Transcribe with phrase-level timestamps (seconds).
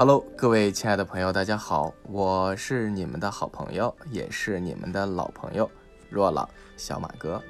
[0.00, 5.68] Hello，各位亲爱的朋友，大家好，我是你们的好朋友，也是你们的老朋友
[6.08, 7.42] 若朗小马哥。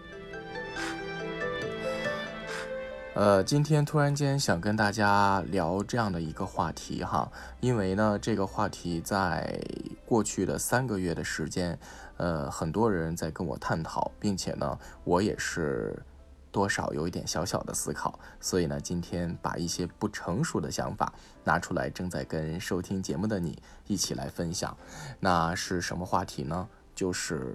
[3.13, 9.61] 呃，今天突然间想跟大家聊这样的一个话题哈，因为呢，这个话题在
[10.07, 11.79] 过去的三个月的时间，
[12.17, 16.03] 呃，很多人在跟我探讨，并且呢，我也是。
[16.51, 21.13] 多少有一点小小的思考，所以呢，今天把一些不成熟的想法
[21.45, 24.77] 拿出来，正在跟收听节目的你一起来分享。
[25.21, 26.69] 那是什么话题呢？
[26.95, 27.55] 就是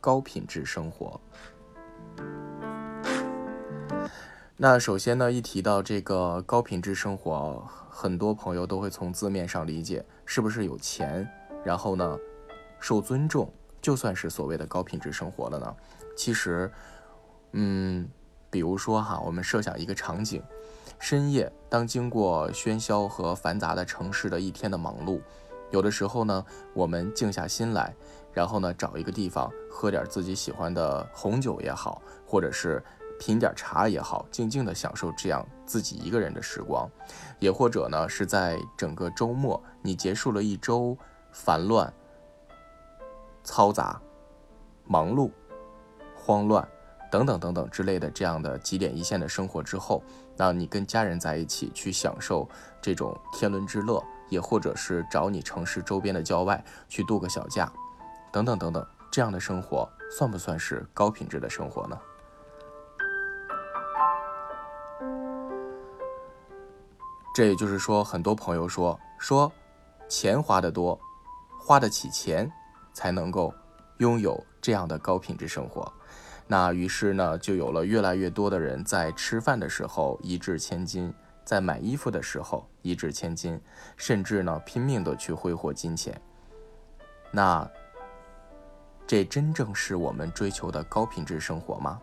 [0.00, 1.20] 高品质生活。
[4.56, 11.28] 那首先呢，一提到这个高品质生活，很多朋友都会从字面上理解，是不是有钱，
[11.64, 12.18] 然后呢，
[12.78, 13.52] 受尊重，
[13.82, 15.76] 就算是所谓的高品质生活了呢？
[16.16, 16.70] 其实。
[17.52, 18.08] 嗯，
[18.50, 20.42] 比如说哈，我们设想一个场景：
[20.98, 25.20] 深夜，当经过喧嚣和繁杂的城市的一天的忙碌，
[25.70, 27.94] 有的时候呢，我们静下心来，
[28.32, 32.82] 然后呢，找一个地方喝点自己喜欢的红酒也好，或者是
[33.18, 36.88] 品点茶也好，静静的享受这样自己一个人的时光；
[37.38, 40.96] 也或者呢，是在整个周末，你结束了一周
[41.32, 41.92] 烦乱、
[43.44, 44.00] 嘈杂、
[44.86, 45.30] 忙碌、
[46.14, 46.66] 慌乱。
[47.10, 50.02] 等等等等之类的这样的几点一线的生活之后，
[50.36, 52.48] 那你跟家人在一起去享受
[52.80, 57.70] 这种天伦之乐，也或者是找你城市周边的郊外去度个小假，
[58.30, 61.98] 等等等等，这样的生活算不算是高品质的生活呢？
[67.34, 69.50] 这也就是说，很多朋友说说，
[70.08, 70.98] 钱花得多，
[71.58, 72.50] 花得起钱，
[72.92, 73.54] 才能够
[73.98, 75.90] 拥有这样的高品质生活。
[76.52, 83.60] 那于是呢，就有了越来越多的人在吃饭的时候一掷千金，在买衣服的时候一掷千金，
[83.96, 86.20] 甚至呢拼命的去挥霍金钱。
[87.30, 87.70] 那
[89.06, 92.00] 这真正是我们追求的高品质生活吗？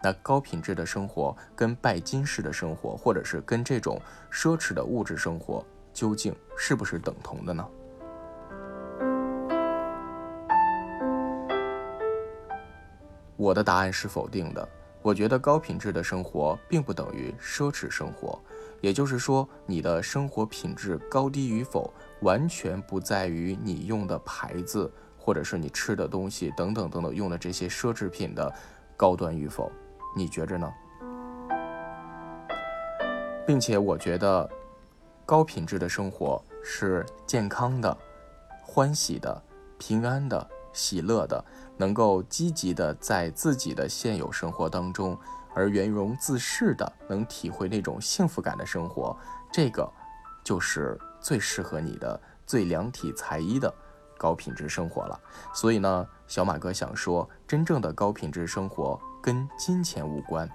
[0.00, 4.00] 那高品质的生活跟拜金式的生活，或者是跟这种
[4.32, 7.68] 奢侈的物质生活，究竟是不是等同的呢？
[13.40, 14.68] 我的答案是否定的。
[15.00, 18.38] 我觉得高品质的生活并不等于奢侈生活，
[18.82, 21.90] 也就是说，你的生活品质高低与否，
[22.20, 28.52] 完全不在于你用的牌子，或者是你吃的东西等等等等用的这些奢侈品的
[28.94, 29.72] 高端与否。
[30.14, 30.70] 你觉着呢？
[33.46, 34.46] 并且我觉得，
[35.24, 37.96] 高品质的生活是健康的、
[38.62, 39.42] 欢喜的、
[39.78, 40.46] 平安的。
[40.72, 41.44] 喜乐的，
[41.80, 45.18] 能够积极的在自己的现有生活当中，
[45.54, 49.16] 而圆融自适的，能体会那种幸福感的生活，
[49.50, 49.90] 这个
[50.44, 53.72] 就是最适合你的、最量体裁衣的
[54.18, 55.18] 高品质生活了。
[55.54, 60.46] 所以呢，小马哥想说，真正的高品质生活跟金钱无关，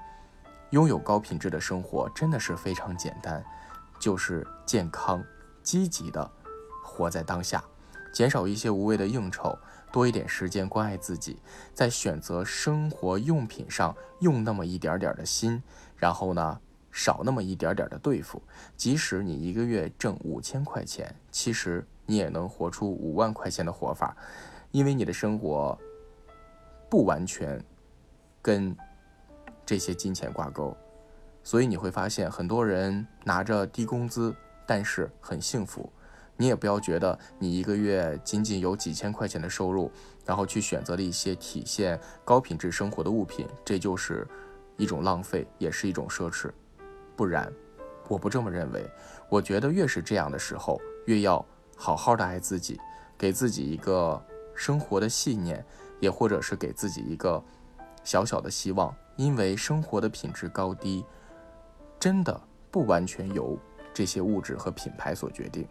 [0.69, 3.43] 拥有高品质的生活真的是非常简单，
[3.97, 5.23] 就是健康、
[5.63, 6.29] 积极的
[6.83, 7.63] 活在当下，
[8.13, 9.57] 减少一些无谓的应酬。
[9.91, 11.37] 多一点时间关爱自己，
[11.73, 15.63] 在选择生活用品上用那么一点点的心，
[15.95, 16.59] 然后呢，
[16.91, 18.41] 少那么一点点的对付。
[18.75, 24.15] 即使你一个月挣五千块钱，其实你也能活出五万块钱的活法，
[24.71, 25.77] 因为你的生活
[26.89, 27.63] 不完全
[28.41, 28.75] 跟
[29.65, 30.75] 这些金钱挂钩，
[31.41, 34.35] 所以你会发现很多人拿着低工资，
[34.67, 35.89] 但是很幸福。
[36.37, 39.91] 你也不要觉得你一个月仅仅有几千块钱的收入，
[40.25, 44.27] 然后去选择了一些体现高品质生活的物品，这就是
[44.77, 46.51] 一种浪费，也是一种奢侈。
[47.15, 47.51] 不然，
[48.07, 48.85] 我不这么认为。
[49.29, 51.43] 我觉得越是这样的时候，越要
[51.75, 52.79] 好好的爱自己，
[53.17, 54.21] 给自己一个
[54.53, 55.65] 生活的信念，
[55.99, 57.43] 也或者是给自己一个
[58.03, 58.93] 小小的希望。
[59.15, 61.05] 因为生活的品质高低，
[61.97, 62.37] 真的
[62.69, 63.57] 不完全由
[63.93, 65.65] 这些物质和品牌所决定。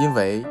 [0.00, 0.42] 因为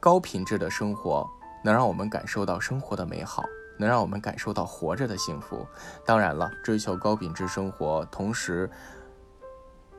[0.00, 1.28] 高品质的生活
[1.62, 3.44] 能让我们感受到生活的美好，
[3.78, 5.66] 能让我们感受到活着的幸福。
[6.02, 8.70] 当然了，追求高品质生活，同时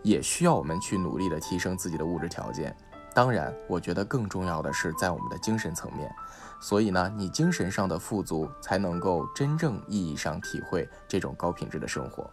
[0.02, 2.76] 也需要我们去努力的提升自己的物质条件。
[3.14, 6.14] 当然，我觉得更重要的是在我们的精神层面。
[6.62, 12.30] 所以呢，你精神上的富足，才能够真正意义上体会这种高品质的生活。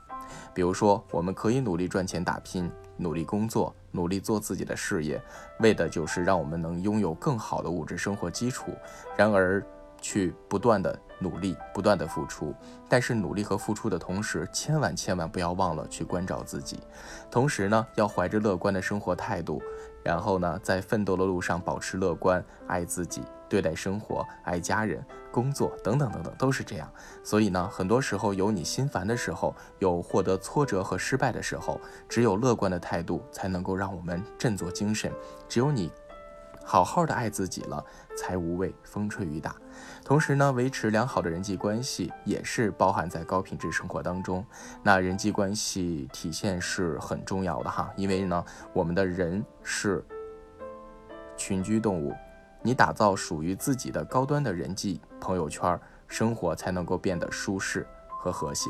[0.53, 5.23] 比如说，我们可以努力赚钱打拼，努力工作，努力做自己的事业，
[5.61, 8.73] 为的就是让我们能拥有更好的物质生活基础。
[9.17, 9.65] 然而，
[10.01, 12.55] 去不断的努力，不断的付出。
[12.89, 16.81] 但是努力和付出的同时，千万千万不要忘了去关照自己。
[17.31, 19.63] 同时呢，要怀着乐观的生活态度，
[20.03, 26.91] 然后呢，在奋斗的路上保持乐观，爱自己，对待生活，爱家人，工作等等等等，都是这样。
[27.25, 35.13] 所以呢，很多时候有你心烦的时候，有获得挫折和失败的时候，只有乐观的态度才能够让我们振作精神。
[35.49, 35.91] 只有你。
[36.69, 37.83] 好好的爱自己了，
[38.19, 39.55] 才无畏风吹雨打。
[40.05, 44.45] 同时呢，维持良好的人际关系也是包含在高品质生活当中。
[44.83, 50.05] 那人际关系体现是很重要的哈，因为呢，我们的人是
[51.37, 52.13] 群居动物，
[52.63, 55.79] 你打造属于自己的高端的人际朋友圈，
[56.09, 58.69] 生活才能够变得舒适和和谐。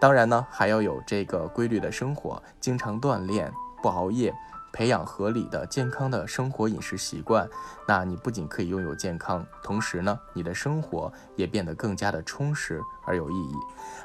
[0.00, 3.52] 当然呢，还要有这个规律的生活，经常锻炼，
[3.82, 4.32] 不熬夜。
[4.74, 7.48] 培养合理的、健康的生活饮食习惯，
[7.86, 13.54] 那你不仅可以拥有健康，同时呢，你的生活也变得更加的充实而有意义。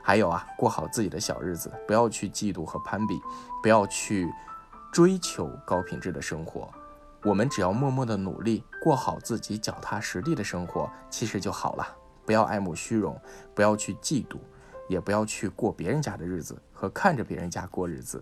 [0.03, 3.19] 还有啊，过好自己的小日子，不要去嫉妒和攀比，
[3.63, 4.31] 不要去
[4.93, 6.69] 追求高品质的生活。
[7.23, 11.97] 我们只要默默的努力，过好自己脚踏实地的生活，其实就好了。
[12.27, 13.19] 不要爱慕虚荣，
[13.55, 14.37] 不要去嫉妒。
[14.89, 18.21] 也不要去过别人家的日子和看着别人家过日子，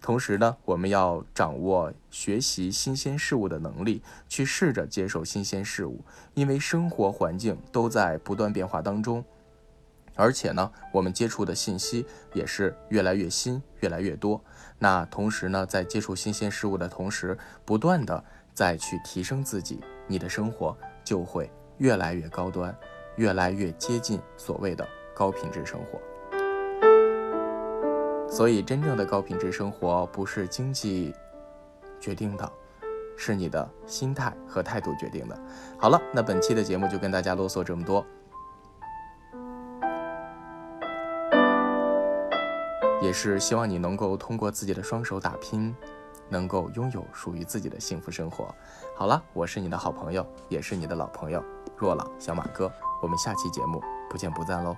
[0.00, 6.02] 同时呢，我们要掌握学习新鲜事物的能力，去试着接受新鲜事物，
[6.32, 9.22] 因为生活环境都在不断变化当中，
[10.14, 14.42] 而且呢，我们接触的信息也是越来越新、越来越多。
[14.78, 17.36] 那同时呢，在接触新鲜事物的同时，
[17.66, 18.24] 不断的
[18.54, 20.74] 再去提升自己，你的生活
[21.04, 22.74] 就会越来越高端，
[23.16, 24.88] 越来越接近所谓的。
[25.16, 25.98] 高品质生活，
[28.28, 31.14] 所以真正的高品质生活不是经济
[31.98, 32.52] 决定的，
[33.16, 35.40] 是你的心态和态度决定的。
[35.78, 38.04] 好了，那本期的节目就跟大家啰嗦这么多，
[43.00, 45.74] 也是希望你能够通过自己的双手打拼，
[46.28, 48.54] 能够拥有属于自己的幸福生活。
[48.94, 51.42] 好了，我是你的好朋友，也是你的老朋友
[51.74, 52.70] 若朗小马哥，
[53.00, 54.76] 我们下期节目不见不散喽。